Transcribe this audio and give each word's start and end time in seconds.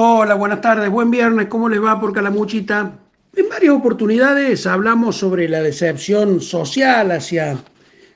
Hola, 0.00 0.36
buenas 0.36 0.60
tardes, 0.60 0.88
buen 0.90 1.10
viernes, 1.10 1.48
¿cómo 1.48 1.68
les 1.68 1.82
va 1.82 2.00
por 2.00 2.12
Calamuchita? 2.12 3.00
En 3.34 3.48
varias 3.48 3.74
oportunidades 3.74 4.64
hablamos 4.64 5.16
sobre 5.16 5.48
la 5.48 5.60
decepción 5.60 6.40
social 6.40 7.10
hacia 7.10 7.58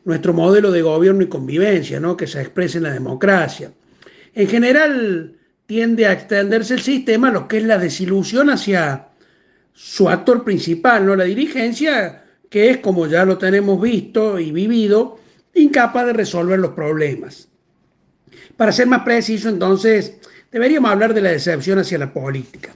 nuestro 0.05 0.33
modelo 0.33 0.71
de 0.71 0.81
gobierno 0.81 1.25
y 1.25 1.29
convivencia, 1.29 1.99
¿no? 1.99 2.17
que 2.17 2.29
se 2.29 2.41
expresa 2.41 2.79
en 2.79 2.85
la 2.85 2.93
democracia. 2.93 3.73
En 4.33 4.47
general 4.47 5.35
tiende 5.67 6.07
a 6.07 6.13
extenderse 6.13 6.75
el 6.75 6.83
sistema 6.83 7.33
lo 7.33 7.49
que 7.49 7.57
es 7.57 7.64
la 7.64 7.79
desilusión 7.79 8.51
hacia 8.51 9.09
su 9.73 10.09
actor 10.09 10.45
principal, 10.45 11.05
¿no? 11.05 11.17
la 11.17 11.25
dirigencia, 11.25 12.23
que 12.49 12.71
es, 12.71 12.77
como 12.79 13.09
ya 13.09 13.25
lo 13.25 13.39
tenemos 13.39 13.83
visto 13.83 14.39
y 14.39 14.53
vivido, 14.53 15.19
incapaz 15.53 16.07
de 16.07 16.12
resolver 16.12 16.61
los 16.61 16.75
problemas. 16.75 17.49
Para 18.57 18.71
ser 18.71 18.87
más 18.87 19.03
preciso, 19.03 19.49
entonces, 19.49 20.21
deberíamos 20.53 20.91
hablar 20.91 21.14
de 21.14 21.23
la 21.23 21.30
decepción 21.30 21.79
hacia 21.79 21.98
la 21.98 22.12
política. 22.12 22.71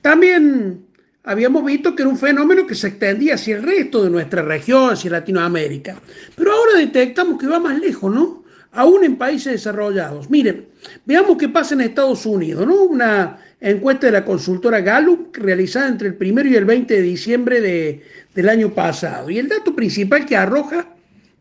También 0.00 0.86
habíamos 1.22 1.64
visto 1.64 1.94
que 1.94 2.02
era 2.02 2.10
un 2.10 2.18
fenómeno 2.18 2.66
que 2.66 2.74
se 2.74 2.88
extendía 2.88 3.34
hacia 3.34 3.56
el 3.56 3.62
resto 3.62 4.02
de 4.02 4.10
nuestra 4.10 4.42
región, 4.42 4.90
hacia 4.90 5.10
Latinoamérica. 5.10 5.96
Pero 6.34 6.52
ahora 6.52 6.78
detectamos 6.78 7.38
que 7.38 7.46
va 7.46 7.60
más 7.60 7.78
lejos, 7.78 8.12
¿no? 8.12 8.44
Aún 8.72 9.04
en 9.04 9.16
países 9.16 9.52
desarrollados. 9.52 10.30
Miren, 10.30 10.66
veamos 11.04 11.36
qué 11.36 11.48
pasa 11.48 11.74
en 11.74 11.82
Estados 11.82 12.24
Unidos, 12.24 12.66
¿no? 12.66 12.84
Una 12.84 13.38
encuesta 13.60 14.06
de 14.06 14.12
la 14.12 14.24
consultora 14.24 14.80
Gallup 14.80 15.36
realizada 15.36 15.88
entre 15.88 16.08
el 16.08 16.16
1 16.18 16.46
y 16.46 16.56
el 16.56 16.64
20 16.64 16.94
de 16.94 17.02
diciembre 17.02 17.60
de, 17.60 18.02
del 18.34 18.48
año 18.48 18.72
pasado. 18.72 19.28
Y 19.28 19.38
el 19.38 19.48
dato 19.48 19.74
principal 19.74 20.24
que 20.24 20.36
arroja 20.36 20.86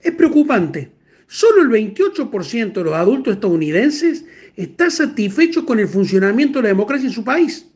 es 0.01 0.11
preocupante. 0.11 0.98
Solo 1.31 1.61
el 1.61 1.69
28% 1.69 2.73
de 2.73 2.83
los 2.83 2.95
adultos 2.95 3.35
estadounidenses 3.35 4.25
está 4.55 4.89
satisfecho 4.89 5.63
con 5.63 5.79
el 5.79 5.87
funcionamiento 5.87 6.57
de 6.57 6.63
la 6.63 6.69
democracia 6.69 7.07
en 7.07 7.13
su 7.13 7.23
país. 7.23 7.67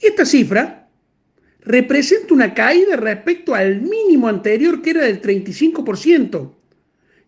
Y 0.00 0.06
esta 0.06 0.24
cifra 0.24 0.88
representa 1.60 2.32
una 2.32 2.54
caída 2.54 2.96
respecto 2.96 3.54
al 3.54 3.82
mínimo 3.82 4.28
anterior 4.28 4.80
que 4.80 4.90
era 4.90 5.04
del 5.04 5.20
35%, 5.20 6.54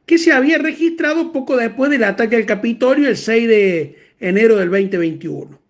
que 0.07 0.17
se 0.17 0.33
había 0.33 0.57
registrado 0.57 1.33
poco 1.33 1.59
después 1.59 1.91
del 1.91 2.05
ataque 2.05 2.37
al 2.37 2.47
Capitolio 2.47 3.07
el 3.07 3.19
6 3.19 3.47
de 3.47 3.97
enero 4.21 4.57
del 4.57 4.71
2021. 4.71 5.61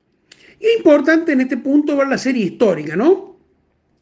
Y 0.61 0.67
es 0.67 0.77
importante 0.77 1.33
en 1.33 1.41
este 1.41 1.57
punto 1.57 1.97
ver 1.97 2.07
la 2.07 2.19
serie 2.19 2.45
histórica, 2.45 2.95
¿no? 2.95 3.37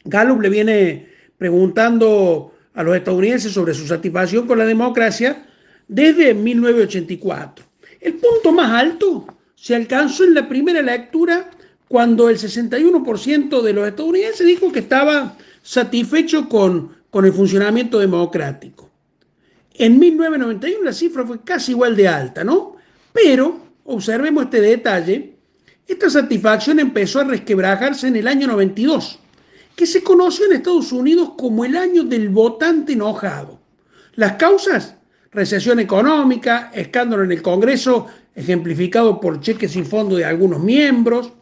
Gallup 0.05 0.42
le 0.42 0.51
viene 0.51 1.08
preguntando 1.39 2.53
a 2.75 2.83
los 2.83 2.95
estadounidenses 2.95 3.51
sobre 3.51 3.73
su 3.73 3.86
satisfacción 3.86 4.47
con 4.47 4.58
la 4.58 4.67
democracia 4.67 5.47
desde 5.91 6.34
1984. 6.34 7.64
El 8.00 8.14
punto 8.14 8.52
más 8.52 8.70
alto 8.70 9.27
se 9.56 9.74
alcanzó 9.74 10.22
en 10.22 10.34
la 10.34 10.48
primera 10.48 10.80
lectura 10.80 11.50
cuando 11.88 12.28
el 12.28 12.38
61% 12.38 13.60
de 13.60 13.72
los 13.72 13.88
estadounidenses 13.88 14.46
dijo 14.46 14.70
que 14.70 14.78
estaba 14.78 15.36
satisfecho 15.62 16.48
con, 16.48 16.94
con 17.11 17.24
el 17.24 17.33
funcionamiento 17.33 17.98
democrático. 17.98 18.88
En 19.74 19.98
1991 19.98 20.84
la 20.84 20.92
cifra 20.92 21.27
fue 21.27 21.41
casi 21.42 21.72
igual 21.72 21.96
de 21.96 22.06
alta, 22.06 22.44
¿no? 22.44 22.77
Pero, 23.12 23.58
observemos 23.84 24.44
este 24.44 24.61
detalle, 24.61 25.34
esta 25.88 26.08
satisfacción 26.08 26.78
empezó 26.78 27.18
a 27.18 27.24
resquebrajarse 27.24 28.06
en 28.06 28.14
el 28.14 28.28
año 28.28 28.46
92, 28.46 29.18
que 29.74 29.86
se 29.86 30.05
conoció 30.05 30.46
en 30.46 30.52
Estados 30.52 30.92
Unidos 30.92 31.33
como 31.36 31.64
el 31.64 31.77
año 31.77 32.05
del 32.05 32.28
votante 32.28 32.92
enojado. 32.92 33.58
Las 34.14 34.34
causas, 34.34 34.94
recesión 35.33 35.78
económica, 35.78 36.70
escándalo 36.75 37.25
en 37.25 37.33
el 37.33 37.42
Congreso, 37.42 38.06
ejemplificado 38.34 39.20
por 39.20 39.41
cheques 39.41 39.73
sin 39.73 39.86
fondo 39.86 40.17
de 40.17 40.25
algunos 40.25 40.62
miembros, 40.62 41.33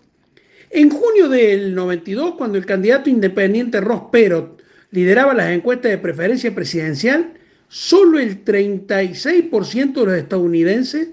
en 0.70 0.90
junio 0.90 1.28
del 1.28 1.74
92, 1.74 2.34
cuando 2.34 2.58
el 2.58 2.66
candidato 2.66 3.08
independiente 3.08 3.80
Ross 3.80 4.02
Perot 4.12 4.62
lideraba 4.90 5.32
las 5.32 5.50
encuestas 5.50 5.90
de 5.90 5.98
preferencia 5.98 6.54
presidencial, 6.54 7.32
solo 7.68 8.18
el 8.18 8.44
36% 8.44 9.92
de 9.92 10.06
los 10.06 10.14
estadounidenses 10.14 11.08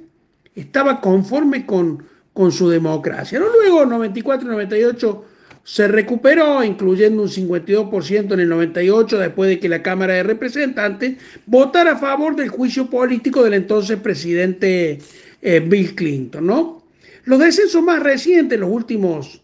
estaba 0.56 1.00
conforme 1.00 1.66
con, 1.66 2.04
con 2.34 2.52
su 2.52 2.70
democracia. 2.70 3.40
¿no? 3.40 3.46
Luego, 3.50 3.86
94 3.86 4.48
y 4.48 4.52
98 4.52 5.26
se 5.66 5.88
recuperó, 5.88 6.64
incluyendo 6.64 7.24
un 7.24 7.28
52% 7.28 8.34
en 8.34 8.40
el 8.40 8.48
98, 8.50 9.18
después 9.18 9.50
de 9.50 9.60
que 9.60 9.68
la 9.68 9.82
Cámara 9.82 10.14
de 10.14 10.22
Representantes 10.22 11.18
votara 11.48 11.94
a 11.94 11.98
favor 11.98 12.36
del 12.36 12.50
juicio 12.50 12.88
político 12.88 13.44
del 13.44 13.56
entonces 13.56 14.00
presidente 14.00 15.00
eh, 15.42 15.60
Bill 15.60 15.96
Clinton. 15.96 16.46
¿no? 16.46 16.84
Los 17.24 17.40
descensos 17.40 17.82
más 17.82 18.04
recientes, 18.04 18.60
los 18.60 18.70
últimos 18.70 19.42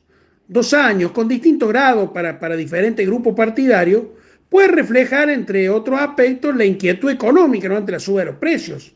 dos 0.48 0.76
años, 0.76 1.12
con 1.12 1.28
distinto 1.28 1.68
grado 1.68 2.14
para, 2.14 2.40
para 2.40 2.56
diferentes 2.56 3.04
grupos 3.08 3.34
partidarios, 3.34 4.04
puede 4.48 4.68
reflejar, 4.68 5.31
entre 5.31 5.72
otros 5.72 6.00
aspectos, 6.00 6.56
la 6.56 6.66
inquietud 6.66 7.10
económica 7.10 7.68
¿no? 7.68 7.78
ante 7.78 7.94
la 7.94 8.00
suba 8.00 8.20
de 8.20 8.28
los 8.28 8.36
precios. 8.36 8.94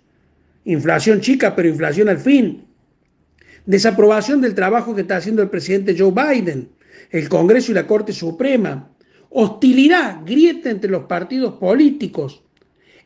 Inflación 0.66 1.22
chica, 1.22 1.56
pero 1.56 1.70
inflación 1.70 2.08
al 2.08 2.20
fin. 2.20 2.66
Desaprobación 3.66 4.42
del 4.42 4.54
trabajo 4.54 4.94
que 4.94 5.02
está 5.02 5.18
haciendo 5.18 5.42
el 5.42 5.50
presidente 5.50 5.96
Joe 5.98 6.12
Biden, 6.12 6.70
el 7.12 7.30
Congreso 7.30 7.72
y 7.72 7.76
la 7.76 7.88
Corte 7.88 8.14
Suprema. 8.14 8.90
Hostilidad, 9.30 10.22
grieta 10.26 10.70
entre 10.70 10.90
los 10.90 11.04
partidos 11.04 11.56
políticos. 11.56 12.44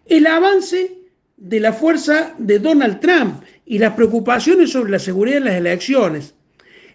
El 0.05 0.27
avance 0.27 1.00
de 1.38 1.59
la 1.59 1.73
fuerza 1.73 2.35
de 2.38 2.59
Donald 2.59 2.99
Trump 2.99 3.44
y 3.66 3.79
las 3.79 3.94
preocupaciones 3.94 4.72
sobre 4.72 4.91
la 4.91 4.99
seguridad 4.99 5.38
en 5.38 5.45
las 5.45 5.55
elecciones. 5.55 6.35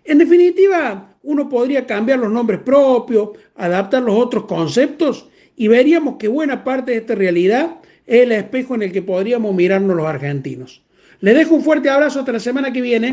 En 0.05 0.19
definitiva, 0.19 1.17
uno 1.23 1.49
podría 1.49 1.87
cambiar 1.87 2.19
los 2.19 2.31
nombres 2.31 2.61
propios, 2.61 3.31
adaptar 3.57 4.03
los 4.03 4.17
otros 4.17 4.45
conceptos 4.45 5.29
y 5.57 5.69
veríamos 5.69 6.17
que 6.19 6.29
buena 6.29 6.65
parte 6.65 6.93
de 6.93 6.99
esta 6.99 7.15
realidad 7.15 7.77
es 8.07 8.23
el 8.23 8.33
espejo 8.33 8.75
en 8.75 8.83
el 8.83 8.93
que 8.93 9.03
podríamos 9.03 9.55
mirarnos 9.55 9.97
los 9.97 10.07
argentinos. 10.07 10.83
Les 11.21 11.35
dejo 11.35 11.55
un 11.55 11.63
fuerte 11.63 11.89
abrazo 11.89 12.21
hasta 12.21 12.33
la 12.33 12.41
semana 12.41 12.73
que 12.73 12.83
viene. 12.83 13.13